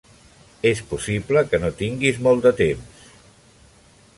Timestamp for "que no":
1.51-1.71